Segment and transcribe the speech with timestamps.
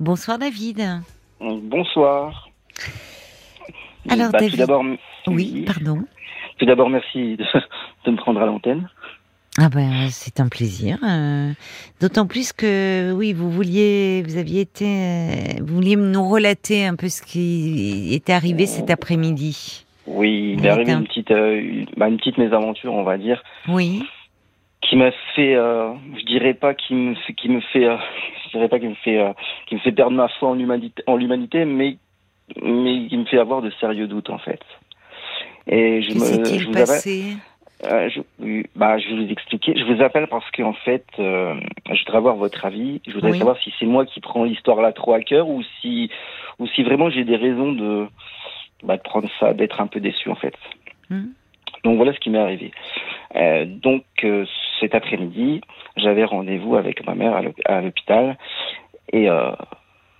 [0.00, 0.82] Bonsoir David.
[1.40, 2.48] Bonsoir.
[4.08, 4.52] Alors Bah, David.
[4.52, 4.84] tout d'abord,
[5.26, 6.04] Oui, pardon.
[6.58, 7.44] tout d'abord, merci de,
[8.04, 8.88] de me prendre à l'antenne.
[9.58, 10.98] Ah ben c'est un plaisir.
[11.02, 11.50] euh,
[12.02, 16.94] D'autant plus que oui, vous vouliez, vous aviez été, euh, vous vouliez nous relater un
[16.94, 19.86] peu ce qui était arrivé cet après-midi.
[20.06, 23.42] Oui, il m'est arrivé une petite, euh, une, bah, une petite mésaventure, on va dire,
[23.68, 24.02] Oui.
[24.82, 27.96] qui m'a fait, euh, je dirais pas qui me, fait- qui me fait, euh,
[28.46, 29.32] je dirais pas qui me fait, euh,
[29.66, 31.96] qui me fait perdre ma foi en l'humanité, en l'humanité, mais,
[32.62, 34.60] mais qui me fait avoir de sérieux doutes en fait.
[35.66, 37.38] Et je me, je vous appelle,
[37.84, 39.74] euh, je, bah, je vais vous expliquer.
[39.76, 41.54] Je vous appelle parce qu'en fait, euh,
[41.90, 43.02] je voudrais avoir votre avis.
[43.06, 43.38] Je voudrais Oui.
[43.38, 46.10] savoir si c'est moi qui prends l'histoire là trop à cœur ou si,
[46.58, 48.06] ou si vraiment j'ai des raisons de,
[48.82, 50.54] bah, de prendre ça, d'être un peu déçu en fait.
[51.10, 51.26] Hmm.
[51.86, 52.72] Donc voilà ce qui m'est arrivé.
[53.36, 54.44] Euh, donc euh,
[54.80, 55.60] cet après-midi,
[55.96, 58.36] j'avais rendez-vous avec ma mère à l'hôp- à l'hôpital
[59.12, 59.52] et euh,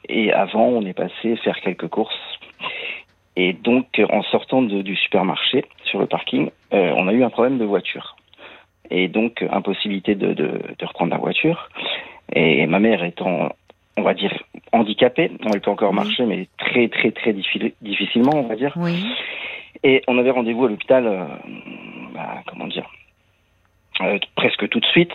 [0.09, 2.23] et avant on est passé faire quelques courses.
[3.34, 3.87] Et donc
[4.18, 8.15] en sortant de- du supermarché sur le parking, on a eu un problème de voiture.
[8.91, 10.48] Et donc impossibilité de, de,
[10.80, 11.69] de reprendre la voiture.
[12.32, 13.48] Et ma mère étant,
[13.96, 14.32] on va dire,
[14.73, 15.96] handicapée, elle peut encore Oui.
[15.96, 18.73] marcher, mais très très très diffi- difficilement, on va dire.
[18.76, 19.04] Oui.
[19.82, 21.24] Et on avait rendez-vous à l'hôpital, euh,
[22.15, 22.88] bah, comment dire,
[24.01, 25.13] euh, presque tout de suite.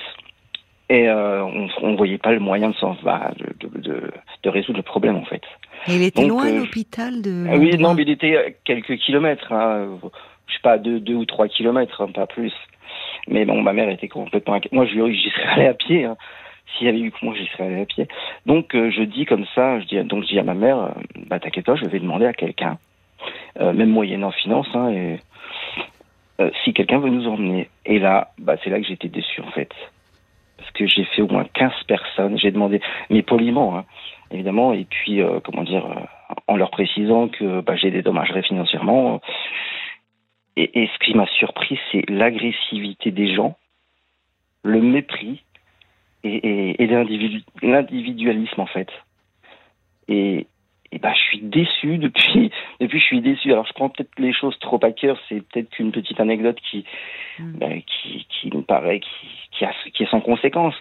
[0.90, 1.44] Et euh,
[1.82, 4.12] on ne voyait pas le moyen de, s'en- bah, de, de, de,
[4.44, 5.42] de résoudre le problème, en fait.
[5.88, 7.48] Et il était Donc, loin l'hôpital de.
[7.58, 9.88] Oui, non, mais il était à quelques kilomètres, hein,
[10.48, 12.54] je sais pas, deux, deux ou trois kilomètres, hein, pas plus.
[13.28, 14.74] Mais bon, ma mère était complètement inquiète.
[14.74, 16.04] Moi, j'y serais allé à pied.
[16.04, 16.18] Hein.
[16.78, 18.08] S'il y avait eu que moi, j'y serais allé à pied.
[18.46, 20.94] Donc, euh, je dis comme ça, je dis, donc je dis à ma mère,
[21.28, 22.78] bah t'inquiète pas, je vais demander à quelqu'un,
[23.60, 25.20] euh, même moyennant finance, hein, et,
[26.40, 27.70] euh, si quelqu'un veut nous emmener.
[27.86, 29.72] Et là, bah c'est là que j'étais déçu en fait,
[30.58, 32.38] parce que j'ai fait au moins 15 personnes.
[32.38, 33.86] J'ai demandé, mais poliment, hein,
[34.32, 38.44] évidemment, et puis euh, comment dire, euh, en leur précisant que bah, j'ai des dommagerais
[38.44, 39.22] financièrement.
[40.58, 43.56] Et, ce qui m'a surpris, c'est l'agressivité des gens,
[44.64, 45.44] le mépris
[46.24, 48.90] et, et, et l'individu- l'individualisme en fait.
[50.10, 50.48] Et,
[50.92, 52.52] et bah, je suis déçu depuis.
[52.80, 53.52] Depuis, je suis déçu.
[53.52, 55.20] Alors, je prends peut-être les choses trop à cœur.
[55.30, 56.84] C'est peut-être qu'une petite anecdote qui,
[57.40, 57.58] Mm.
[57.58, 60.76] bah, qui, qui me paraît qui, qui, a, qui est sans conséquence.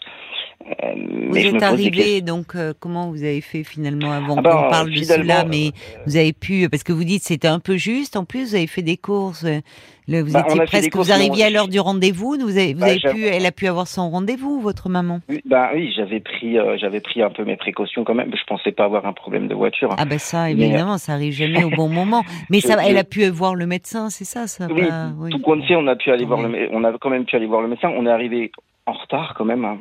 [0.67, 0.93] Euh,
[1.29, 4.71] Vous mais êtes arrivé, donc euh, comment vous avez fait finalement avant Ah ben, qu'on
[4.71, 5.71] parle de cela Mais
[6.07, 8.15] vous avez pu, parce que vous dites c'était un peu juste.
[8.17, 9.45] En plus, vous avez fait des courses.
[9.45, 9.61] euh,
[10.07, 12.37] le- vous Bah, étiez presque, courses, vous arriviez on- à l'heure du rendez-vous.
[12.41, 15.21] Vous avez, vous Bah, avez pu, elle a pu avoir son rendez-vous, votre maman.
[15.29, 18.31] Oui, bah oui, j'avais pris, euh, j'avais pris un peu mes précautions quand même.
[18.35, 19.95] Je pensais pas avoir un problème de voiture.
[19.99, 22.23] Ah ben ça, Mais, évidemment, ça arrive jamais au bon moment.
[22.51, 24.67] Mais je- ça, elle a pu voir le médecin, c'est ça, ça.
[24.71, 25.31] Oui, pas- oui.
[25.31, 27.47] tout compte fait, on a pu aller voir le, on a quand même pu aller
[27.47, 27.91] voir le médecin.
[27.97, 28.51] On est arrivé
[28.87, 29.79] en retard quand même, hein.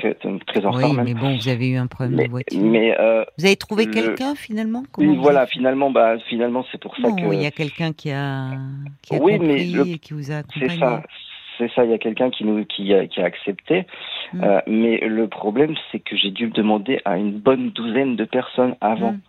[0.00, 0.14] Très,
[0.46, 1.04] très en retard Oui, même.
[1.04, 2.60] mais bon, vous avez eu un problème Mais, de voiture.
[2.60, 6.96] mais, euh, Vous avez trouvé le- quelqu'un finalement Comment voilà, finalement, bah, finalement, c'est pour
[6.96, 8.50] ça Non, que il y a quelqu'un qui a,
[9.02, 10.68] qui a Oui, mais le- et qui vous a accompagné.
[10.70, 11.02] c'est ça,
[11.58, 11.84] c'est ça.
[11.84, 13.86] Il y a quelqu'un qui nous, qui a, qui a accepté.
[14.32, 14.44] Mm.
[14.44, 18.76] Euh, mais le problème, c'est que j'ai dû demander à une bonne douzaine de personnes
[18.80, 19.12] avant.
[19.12, 19.20] Mm.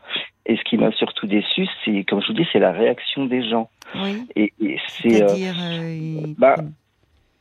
[0.47, 3.47] Et ce qui m'a surtout déçu, c'est, comme je vous dis, c'est la réaction des
[3.47, 3.69] gens.
[3.95, 5.55] Oui, Et, et c'est, euh, c'est-à-dire.
[5.61, 6.35] euh, il-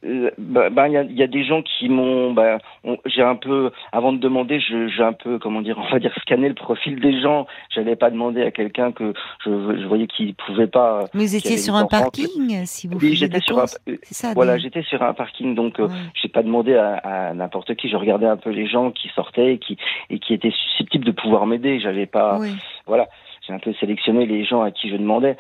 [0.03, 2.57] Euh, bah, bah, il y, a, y a des gens qui m'ont, bah,
[3.05, 6.15] j'ai un peu, avant de demander, je- j'ai un peu, comment dire, on va dire,
[6.23, 7.47] scanné le profil des gens.
[7.69, 9.13] J'allais pas demander à quelqu'un que
[9.45, 11.05] je, je voyais qu'il pouvait pas.
[11.13, 14.33] Mais vous étiez sur un parking si vous Oui, j'étais sur un, ça.
[14.35, 16.95] voilà, j'étais sur un parking, donc euh, j'ai pas demandé à,
[17.29, 17.89] à n'importe qui.
[17.91, 19.77] Je regardais un peu les gens qui sortaient et qui
[20.09, 21.79] et qui étaient susceptibles de pouvoir m'aider.
[21.79, 22.39] J'avais pas,
[22.87, 23.07] voilà,
[23.47, 25.37] j'ai un peu sélectionné les gens à qui je demandais.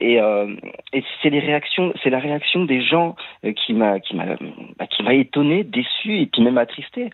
[0.00, 0.54] Et, euh,
[0.92, 4.36] et c'est les réactions, c'est la réaction des gens euh, qui m'a qui m'a
[4.78, 7.10] bah, qui m'a étonné, déçu et puis même attristé,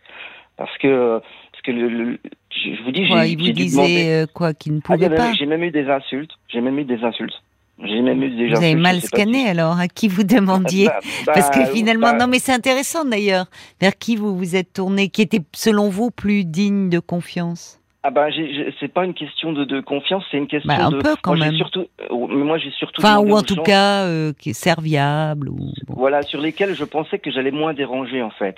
[0.56, 1.20] parce que
[1.52, 2.18] parce que le, le-
[2.50, 5.70] je vous dis, j'ai il vous disait quoi qu'il ne pouvait pas j'ai même eu
[5.70, 6.32] des insultes.
[6.48, 7.42] J'ai même eu des insultes.
[7.84, 11.32] J'ai même eu des Vous avez mal scanné alors à qui vous demandiez Bah, bah,
[11.34, 13.46] Parce que finalement, bah, non, mais c'est intéressant d'ailleurs.
[13.80, 17.80] Vers qui vous vous êtes tourné, qui était selon vous plus digne de confiance?
[18.04, 20.90] Ah bah, j'ai- c'est pas une question de, de confiance, c'est une question Bah, un
[20.90, 20.98] de.
[21.02, 21.54] peu, quand moi, même.
[21.54, 23.00] Surtout, euh, mais moi, j'ai surtout.
[23.00, 25.48] Enfin, ou en tout gens, cas, euh, qui est serviable.
[25.50, 25.56] Ou...
[25.86, 25.94] bon.
[25.96, 28.56] Voilà, sur lesquels je pensais que j'allais moins déranger en fait.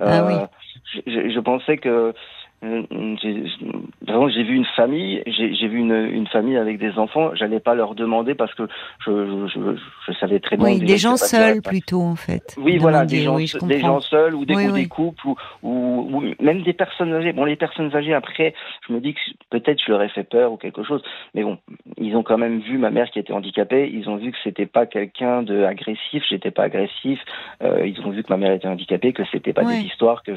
[0.00, 0.34] Ah oui.
[0.94, 2.12] je, je- je pensais que euh,
[2.62, 7.34] vraiment, j'ai vu une famille, j'ai vu une, une famille avec des enfants.
[7.34, 8.64] J'allais pas leur demander parce que
[9.04, 9.76] je, je, je,
[10.06, 10.66] je savais très bien.
[10.66, 12.56] Oui, des gens seuls plutôt en fait.
[12.58, 13.86] Oui, voilà, des gens, oui, je des comprends.
[13.86, 14.82] gens seuls ou des, Oui, ou oui.
[14.82, 17.32] des couples ou, ou, ou même des personnes âgées.
[17.32, 18.54] Bon, les personnes âgées, après,
[18.88, 19.20] je me dis que
[19.50, 21.02] peut-être je leur ai fait peur ou quelque chose,
[21.34, 21.58] mais bon,
[21.98, 23.90] ils ont quand même vu ma mère qui était handicapée.
[23.92, 27.20] Ils ont vu que c'était pas quelqu'un de agressif, j'étais pas agressif.
[27.62, 30.32] Euh, ils ont vu que ma mère était handicapée, que c'était pas des histoires, que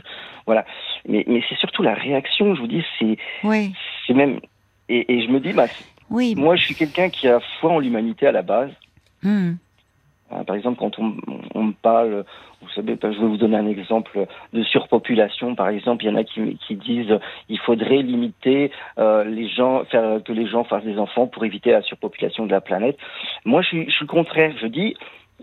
[0.46, 0.66] voilà.
[1.08, 2.56] Mais, mais c'est surtout la réaction.
[2.56, 3.74] Je vous dis, c'est Oui.
[4.06, 4.40] C'est même
[4.90, 5.68] et, et, je me dis, bah,
[6.10, 6.34] oui.
[6.36, 8.72] moi, je suis quelqu'un qui a foi en l'humanité à la base.
[9.22, 9.54] Hmm.
[10.32, 11.16] Euh, par exemple, quand on,
[11.54, 12.26] on me parle,
[12.62, 15.56] vous savez, je vais vous donner un exemple de surpopulation.
[15.56, 17.20] Par exemple, il y en a qui, qui disent
[17.50, 21.72] il faudrait limiter euh, les gens, faire que les gens fassent des enfants pour éviter
[21.72, 22.98] la surpopulation de la planète.
[23.46, 24.54] Moi, je suis, je suis le contraire.
[24.60, 24.96] Je dis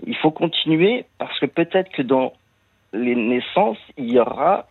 [0.06, 2.32] il faut continuer parce que peut-être que dans
[2.92, 4.66] les naissances, il y aura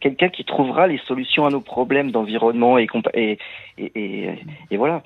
[0.00, 3.38] quelqu'un qui trouvera les solutions à nos problèmes d'environnement et, et,
[3.78, 4.30] et,
[4.70, 5.02] et, voilà.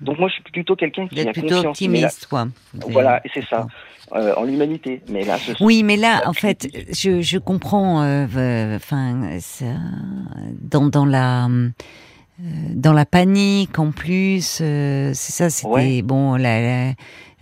[0.00, 1.64] Donc moi, je suis plutôt quelqu'un qui a plutôt confiance.
[1.66, 2.46] optimiste, quoi.
[2.74, 3.66] Voilà, c'est ça.
[4.12, 5.02] Euh, en l'humanité.
[5.10, 8.02] Mais là, oui, mais là, en fait, je, je comprends.
[8.02, 9.38] Euh, enfin,
[10.62, 11.46] dans dans la
[12.40, 12.44] euh,
[12.74, 15.50] dans la panique en plus, euh, c'est ça.
[15.50, 16.36] C'était bon.
[16.36, 16.92] La, la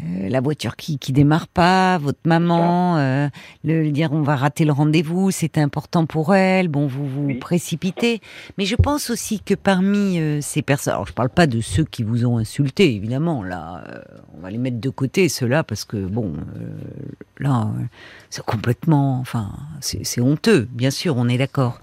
[0.01, 3.29] euh, la voiture qui qui démarre pas, votre maman, euh,
[3.65, 6.69] le dire on va rater le rendez-vous, c'est important pour elle.
[6.69, 8.21] Bon, vous vous précipitez,
[8.59, 11.85] mais je pense aussi que parmi euh, ces personnes, alors je parle pas de ceux
[11.85, 13.85] qui vous ont insulté, évidemment, là,
[14.37, 16.35] on va les mettre de côté ceux-là parce que bon,
[17.39, 17.71] là,
[18.29, 19.51] c'est complètement, enfin,
[19.81, 21.81] c'est honteux, bien sûr, on est d'accord.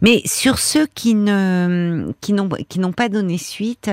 [0.00, 3.90] Mais sur ceux qui ne qui n'ont qui n'ont pas donné suite.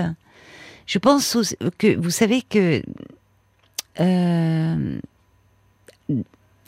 [0.88, 1.36] Je pense
[1.80, 2.84] que vous savez que
[4.00, 5.00] euh,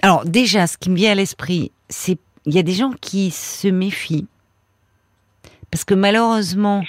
[0.01, 3.31] alors déjà, ce qui me vient à l'esprit, c'est il y a des gens qui
[3.31, 4.27] se méfient.
[5.69, 6.83] Parce que malheureusement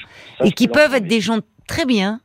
[0.45, 2.21] et qui peuvent être des gens très bien,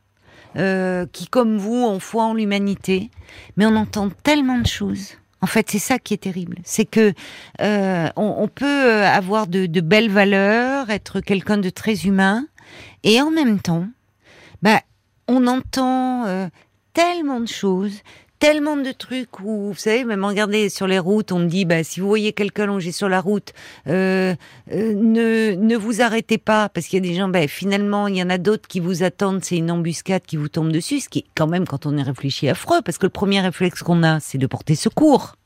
[0.56, 3.10] euh, qui comme vous ont foi en l'humanité,
[3.56, 5.14] mais on entend tellement de choses.
[5.40, 7.12] En fait, c'est ça qui est terrible, c'est que
[7.60, 12.46] euh, on, peut avoir de, de, belles valeurs, être quelqu'un de très humain,
[13.02, 13.86] et en même temps,
[14.62, 14.80] bah,
[15.28, 16.48] on entend
[16.94, 18.00] tellement de choses,
[18.38, 21.82] tellement de trucs où, vous savez, même regarder sur les routes, on me dit, bah,
[21.82, 23.52] si vous voyez quelqu'un longé sur la route,
[23.88, 24.34] euh,
[24.72, 28.16] euh, ne, ne vous arrêtez pas, parce qu'il y a des gens, bah, finalement, il
[28.16, 31.08] y en a d'autres qui vous attendent, c'est une embuscade qui vous tombe dessus, ce
[31.08, 34.02] qui est quand même, quand on est réfléchi, affreux, parce que le premier réflexe qu'on
[34.02, 35.36] a, c'est de porter secours.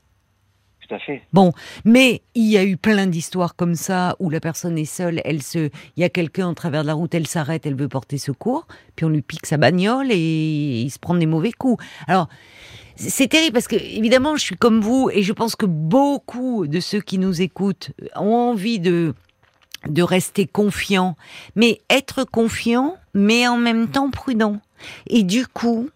[1.33, 1.53] Bon,
[1.85, 5.41] mais il y a eu plein d'histoires comme ça où la personne est seule, elle
[5.41, 8.17] se, il y a quelqu'un en travers de la route, elle s'arrête, elle veut porter
[8.17, 11.83] secours, puis on lui pique sa bagnole et il se prend des mauvais coups.
[12.07, 12.27] Alors,
[12.95, 16.79] c'est terrible parce que évidemment, je suis comme vous et je pense que beaucoup de
[16.79, 19.13] ceux qui nous écoutent ont envie de
[19.87, 21.15] de rester confiants,
[21.55, 24.59] mais être confiant, mais en même temps prudent.
[25.07, 25.89] Et du coup,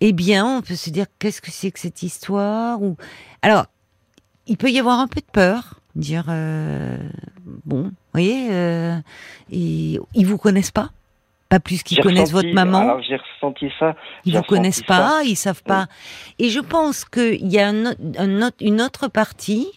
[0.00, 2.96] eh bien, on peut se dire qu'est-ce que c'est que cette histoire ou
[3.42, 3.66] alors
[4.52, 6.98] il peut y avoir un peu de peur, dire euh,
[7.64, 8.98] bon, vous voyez, euh,
[9.50, 10.90] et, ils vous connaissent pas,
[11.48, 13.00] pas plus qu'ils connaissent votre maman.
[13.00, 13.96] J'ai ressenti ça.
[14.26, 15.86] Ils vous connaissent pas, ils savent pas.
[16.38, 19.68] Et je pense qu'il y a un, une autre partie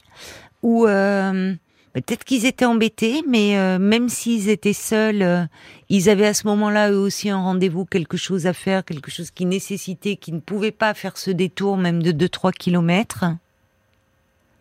[0.61, 1.53] où euh,
[1.93, 5.45] peut-être qu'ils étaient embêtés, mais euh, même s'ils étaient seuls, euh,
[5.87, 9.31] ils avaient à ce moment-là eux aussi un rendez-vous, quelque chose à faire, quelque chose
[9.31, 13.23] qui nécessitait, qui ne pouvait pas faire ce détour même de 2-3 kilomètres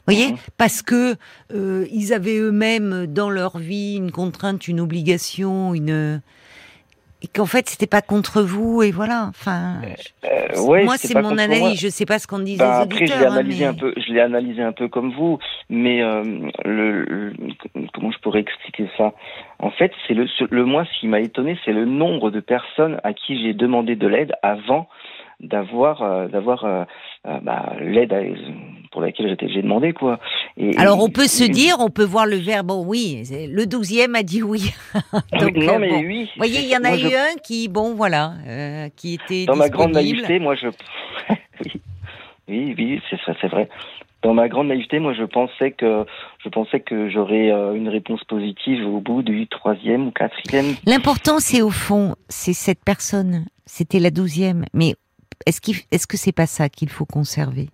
[0.07, 0.39] voyez mhm.
[0.57, 1.17] Parce que
[1.53, 6.21] euh, ils avaient eux-mêmes dans leur vie une contrainte, une obligation, une
[7.25, 9.27] et qu'en fait c'était pas contre vous et voilà.
[9.31, 9.81] Enfin,
[10.25, 11.81] euh, moi c'est mon analyse.
[11.81, 12.59] Je sais pas ce qu'on disait.
[12.59, 13.95] Bah, après, je l'ai analysé un peu.
[13.97, 15.39] Je l'ai analysé un peu comme vous,
[15.71, 16.23] mais euh,
[16.67, 17.33] le,
[17.95, 19.15] comment je pourrais expliquer ça?
[19.59, 23.01] En fait, c'est le, le moi ce qui m'a étonné, c'est le nombre de personnes
[23.05, 24.87] à qui j'ai demandé de l'aide avant
[25.41, 26.87] d'avoir euh, d'avoir
[27.25, 28.13] bah, l'aide
[28.95, 30.21] pour laquelle j'ai demandé quoi.
[30.57, 34.15] Et, Alors on peut se dire, on peut voir le verbe bon, oui, le douzième
[34.15, 34.73] a dit oui.
[35.41, 36.31] Donc, non mais oui.
[36.35, 38.35] Vous voyez, il y en a eu un qui bon voilà,
[38.97, 40.69] qui était dans ma grande naïveté, moi je
[41.65, 41.83] oui
[42.49, 43.69] oui, oui c'est vrai.
[44.23, 46.07] Dans ma grande naïveté, moi, je pensais que
[46.39, 50.77] je pensais que j'aurais une réponse positive au bout du troisième ou quatrième.
[50.87, 53.45] L'important, c'est au fond, c'est cette personne.
[53.67, 54.95] C'était la douzième, mais
[55.45, 57.69] est-ce qu'il, est-ce que c'est pas ça qu'il faut conserver?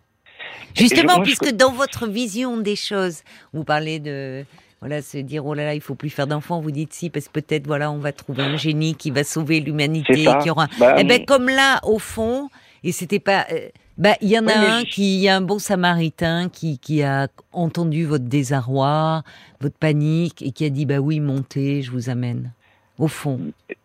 [0.74, 4.44] Justement, puisque dans votre vision des choses, vous parlez de
[4.80, 6.60] voilà, se dire oh là là, il faut plus faire d'enfants.
[6.60, 9.60] Vous dites si parce que peut-être voilà, on va trouver un génie qui va sauver
[9.60, 10.68] l'humanité, qui aura.
[10.78, 12.48] Bah, eh ben comme là, au fond,
[12.82, 13.46] et c'était pas.
[13.52, 16.78] Euh, bah, il y en a un qui, il y a un bon samaritain qui,
[16.78, 19.22] qui a entendu votre désarroi,
[19.60, 22.52] votre panique et qui a dit bah oui, montez, je vous amène
[23.00, 23.38] au fond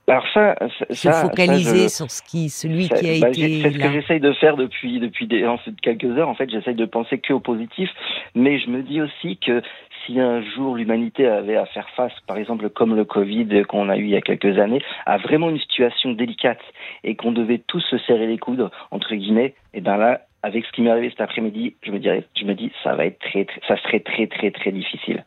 [0.07, 0.55] Alors ça,
[0.89, 3.61] ça se focaliser sur ce qui, celui qui a bah, été.
[3.61, 5.45] C'est ce que j'essaye de faire depuis depuis des,
[5.81, 6.29] quelques heures.
[6.29, 7.89] En fait, j'essaye de penser que au positif,
[8.35, 9.61] mais je me dis aussi que
[10.05, 13.97] si un jour l'humanité avait à faire face, par exemple comme le Covid qu'on a
[13.97, 16.61] eu il y a quelques années, à vraiment une situation délicate
[17.03, 20.71] et qu'on devait tous se serrer les coudes entre guillemets, et ben là, avec ce
[20.73, 23.45] qui m'est arrivé cet après-midi, je me dirais, je me dis, ça va être très,
[23.45, 25.23] très ça serait très très très difficile.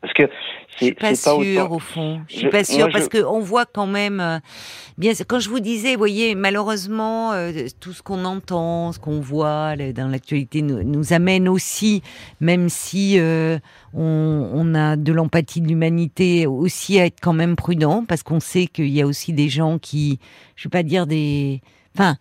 [0.00, 0.24] Parce que
[0.78, 2.20] je suis pas, sûre au fond.
[2.28, 4.20] Je suis pas sûre parce que on voit quand même.
[4.20, 4.38] Euh,
[4.96, 9.20] bien, quand je vous disais, vous voyez, malheureusement, euh, tout ce qu'on entend, ce qu'on
[9.20, 12.02] voit dans l'actualité nous, nous, amène aussi,
[12.40, 13.58] même si euh,
[13.92, 18.40] on, on, a de l'empathie de l'humanité, aussi à être quand même prudent parce qu'on
[18.40, 20.20] sait qu'il y a aussi des gens qui,
[20.54, 21.60] je vais pas dire des,
[21.94, 22.16] enfin.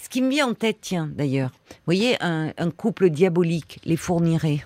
[0.00, 3.96] Ce qui me vient en tête, tiens, d'ailleurs, vous voyez, un, un couple diabolique les
[3.96, 4.60] fournirait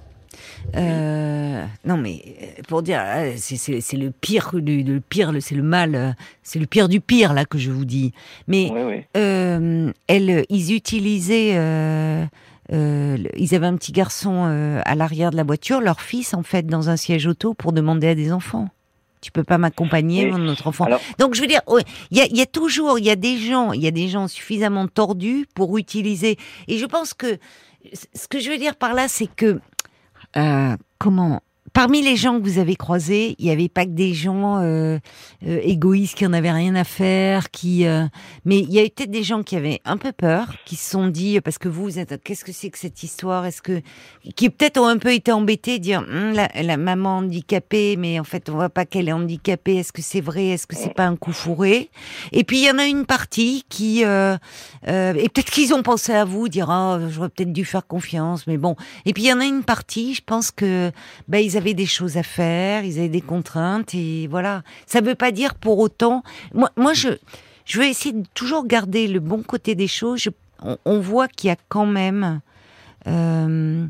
[0.76, 5.62] euh, non, mais euh, pour dire, ah, c'est le pire du le pire, c'est le
[5.62, 6.10] mal, euh,
[6.42, 8.12] c'est le pire du pire là que je vous dis.
[8.48, 8.70] Mais
[9.16, 12.26] Euh, elle, ils utilisaient, euh,
[12.70, 14.44] ils avaient un petit garçon
[14.84, 18.08] à l'arrière de la voiture, leur fils en fait dans un siège auto pour demander
[18.08, 18.68] à des enfants.
[19.20, 20.86] Tu peux pas m'accompagner, mon notre enfant.
[21.18, 21.62] Donc je veux dire,
[22.10, 24.08] il y, a, y a toujours, il y a des gens, il y a des
[24.08, 26.36] gens suffisamment tordus pour utiliser.
[26.68, 27.38] Et je pense que
[28.14, 29.60] ce que je veux dire par là, c'est que
[30.36, 31.40] euh, comment
[31.74, 34.98] Parmi les gens que vous avez croisés, il n'y avait pas que des gens euh,
[35.44, 37.84] euh, égoïstes qui en avaient rien à faire, qui.
[37.84, 38.04] Euh,
[38.44, 41.08] mais il y a peut-être des gens qui avaient un peu peur, qui se sont
[41.08, 42.22] dit parce que vous, vous êtes.
[42.22, 43.44] Qu'est-ce que c'est que cette histoire?
[43.44, 43.82] Est-ce que
[44.36, 48.24] qui peut-être ont un peu été embêtés, dire hum, la, la, maman handicapée, mais en
[48.24, 49.74] fait on voit pas qu'elle est handicapée.
[49.74, 50.50] Est-ce que c'est vrai?
[50.50, 51.90] Est-ce que c'est pas un coup fourré?
[52.30, 54.06] Et puis il y en a une partie qui et
[54.84, 58.76] peut-être qu'ils ont pensé à vous, dire ah j'aurais peut-être dû faire confiance, mais bon.
[59.06, 60.92] Et puis il y en a une partie, je pense que
[61.26, 64.62] ben ils avaient avaient des choses à faire, ils avaient des contraintes et voilà.
[64.86, 66.22] Ça ne veut pas dire pour autant.
[66.52, 67.08] Moi, je
[67.78, 70.28] veux essayer de toujours garder le bon côté des choses.
[70.60, 72.40] on, voit qu'il y a quand même.
[73.06, 73.86] Euh,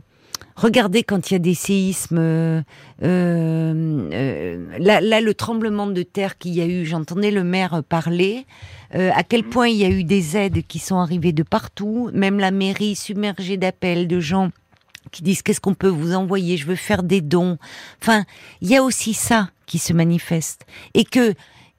[0.54, 2.18] regardez quand il y a des séismes.
[2.18, 2.62] Euh,
[3.02, 8.46] euh, là, là, le tremblement de terre qu'il y a eu, j'entendais le maire parler.
[8.92, 12.38] à quel point il y a eu des aides qui sont arrivées de partout, même
[12.38, 14.50] la mairie submergée d'appels de gens
[15.12, 17.58] qui disent qu'est-ce qu'on peut vous envoyer, je veux faire des dons.
[18.00, 18.24] Enfin,
[18.60, 21.34] il y a aussi ça qui se manifeste et que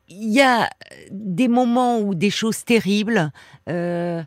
[0.08, 0.70] il y a
[1.10, 3.32] des moments où des choses terribles.
[3.70, 4.22] Euh,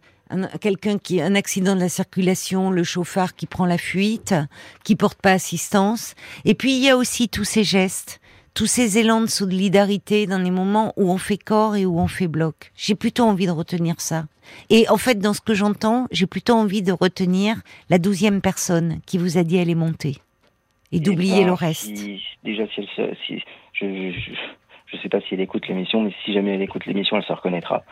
[0.61, 4.35] quelqu'un qui un accident de la circulation, le chauffard qui prend la fuite,
[4.85, 6.15] qui porte pas assistance.
[6.45, 8.21] Et puis il y a aussi tous ces gestes
[8.59, 12.09] tous ces élans de solidarité dans les moments où on fait corps et où on
[12.09, 12.73] fait bloc.
[12.75, 14.25] J'ai plutôt envie de retenir ça.
[14.69, 17.55] Et en fait, dans ce que j'entends, j'ai plutôt envie de retenir
[17.89, 20.17] la douzième personne qui vous a dit elle est montée
[20.91, 21.93] et d'oublier le reste.
[22.43, 26.55] déjà, si, elle, si je, ne sais pas si elle écoute l'émission, mais si jamais
[26.55, 27.85] elle écoute l'émission, elle se reconnaîtra.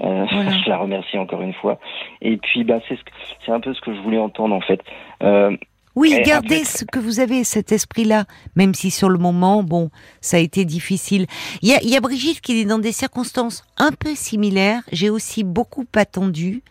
[0.00, 0.26] Euh,
[0.64, 1.78] je la remercie encore une fois.
[2.22, 4.80] Et puis, bah, c'est un peu ce que je voulais entendre en fait.
[5.22, 5.56] Euh,
[5.94, 8.24] oui, gardez ce que vous avez, cet esprit-là,
[8.56, 11.26] même si sur le moment, bon, ça a été difficile.
[11.60, 15.10] Il y a, y a Brigitte qui dit dans des circonstances un peu similaires, j'ai
[15.10, 16.62] aussi beaucoup attendu,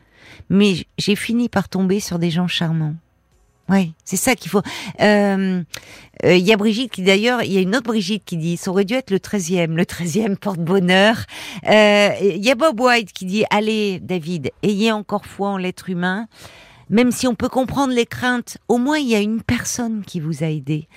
[0.49, 2.95] mais j'ai fini par tomber sur des gens charmants.
[3.69, 4.61] Oui, c'est ça qu'il faut.
[4.99, 5.63] Euh,
[6.25, 8.57] euh, il y a Brigitte qui d'ailleurs, il y a une autre Brigitte qui dit,
[8.57, 11.15] ça aurait dû être le 13e, le 13e porte-bonheur.
[11.69, 15.89] Euh, il y a Bob White qui dit, allez David, ayez encore foi en l'être
[15.89, 16.27] humain
[16.91, 20.19] même si on peut comprendre les craintes, au moins il y a une personne qui
[20.19, 20.87] vous a aidé.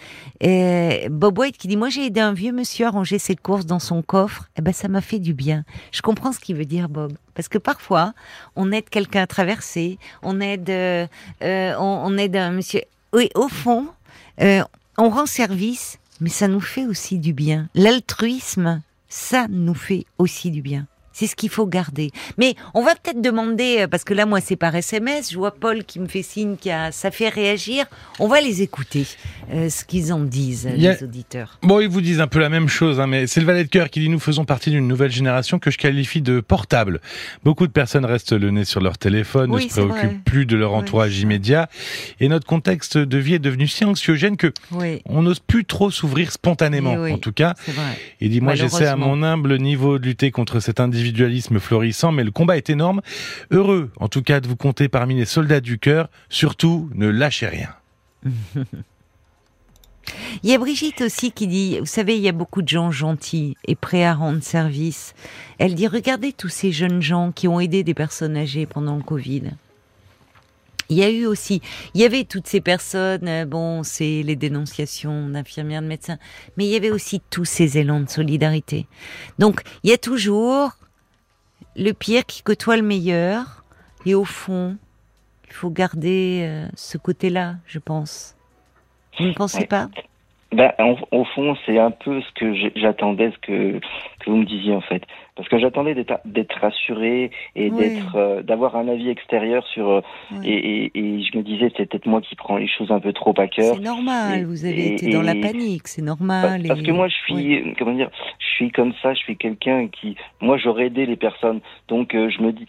[1.09, 3.79] Bob White qui dit moi j'ai aidé un vieux monsieur à ranger ses courses dans
[3.79, 4.51] son coffre.
[4.59, 5.65] Eh ben ça m'a fait du bien.
[5.93, 8.13] Je comprends ce qu'il veut dire Bob, parce que parfois
[8.57, 11.07] on aide quelqu'un à traverser, on aide, euh,
[11.43, 12.83] euh, on, aide un monsieur.
[13.13, 13.87] Oui, au fond,
[14.41, 14.63] euh,
[14.99, 17.69] on rend service, mais ça nous fait aussi du bien.
[17.75, 20.87] L'altruisme, ça nous fait aussi du bien.
[21.15, 22.11] C'est ce qu'il faut garder.
[22.39, 25.31] Mais on va peut-être demander, euh, parce que là, moi, c'est par SMS.
[25.31, 27.87] Je vois Paul qui me fait signe que ça fait réagir.
[28.19, 29.07] On va les écouter,
[29.53, 31.59] euh, ce qu'ils en disent, les auditeurs.
[31.63, 33.69] Bon, ils vous disent un peu la même chose, hein, mais c'est le valet de
[33.69, 37.01] cœur qui dit nous faisons partie d'une nouvelle génération que je qualifie de portable.
[37.45, 40.75] Beaucoup de personnes restent le nez sur leur téléphone, ne se préoccupent plus de leur
[40.75, 41.69] entourage immédiat,
[42.19, 44.53] et notre contexte de vie est devenu si anxiogène que
[45.07, 47.55] on n'ose plus trop s'ouvrir spontanément, en tout cas.
[48.21, 52.13] Il dit moi, j'essaie à mon humble niveau de lutter contre cet individu individualisme florissant,
[52.13, 53.03] mais le combat est énorme.
[53.51, 56.09] Heureux, en tout cas, de vous compter parmi les soldats du cœur.
[56.31, 57.69] Surtout, ne lâchez rien.
[60.43, 62.91] Il y a Brigitte aussi qui dit, vous savez, il y a beaucoup de gens
[62.91, 65.15] gentils et prêts à rendre service.
[65.59, 69.03] Elle dit, regardez tous ces jeunes gens qui ont aidé des personnes âgées pendant le
[69.03, 69.53] Covid.
[70.91, 71.63] Il y a eu aussi,
[71.95, 76.19] il y avait toutes ces personnes, euh, bon, c'est les dénonciations d'infirmières, de médecins,
[76.59, 78.87] mais il y avait aussi tous ces élans de solidarité.
[79.39, 80.73] Donc, il y a toujours
[81.77, 83.65] le pire qui côtoie le meilleur.
[84.07, 84.77] Et au fond,
[85.47, 88.37] il faut garder euh, ce côté-là, je pense.
[89.19, 89.89] Vous ne pensez pas?
[90.55, 90.73] Ben,
[91.11, 93.81] au fond, c'est un peu ce que j'attendais, ce que,
[94.21, 95.03] que vous me disiez en fait.
[95.37, 99.91] Parce que j'attendais d'être rassuré et d'être, euh, d'avoir un avis extérieur sur.
[99.91, 100.01] Euh,
[100.45, 103.35] et, et, je me disais, c'est peut-être moi qui prends les choses un peu trop
[103.39, 103.75] à cœur.
[103.75, 104.45] C'est normal.
[104.45, 106.63] vous avez été dans la panique, c'est normal.
[106.69, 109.13] Parce, que moi, je suis, comment dire, je suis comme ça.
[109.15, 111.61] Je suis quelqu'un qui, moi, j'aurais aidé les personnes.
[111.89, 112.67] Donc, euh, je me dis,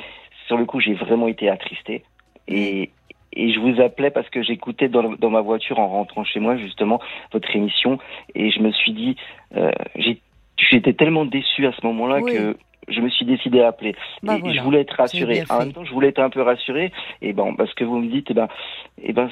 [0.47, 2.03] sur le coup, j'ai vraiment été attristé.
[2.47, 2.89] Et,
[3.35, 6.57] et je vous appelais parce que j'écoutais dans, dans, ma voiture en rentrant chez moi
[6.57, 6.99] justement
[7.31, 7.99] votre émission
[8.33, 9.15] et je me suis dit
[9.55, 9.71] euh,
[10.57, 14.53] j'étais tellement déçu à ce moment-là que je me suis décidé à appeler bah et,
[14.53, 17.55] je voulais être rassuré en même temps je voulais être un peu rassuré et bon
[17.55, 18.47] parce que vous me dites et eh ben
[18.99, 19.29] et eh ben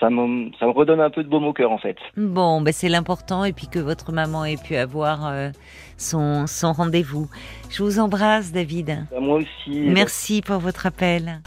[0.00, 1.96] ça me, ça me redonne un peu de baume au cœur en fait.
[2.16, 5.50] Bon, ben c'est l'important et puis que votre maman ait pu avoir euh,
[5.98, 7.28] son, son rendez-vous.
[7.68, 9.06] Je vous embrasse David.
[9.10, 9.80] Bah, moi aussi.
[9.80, 11.40] Merci pour votre appel.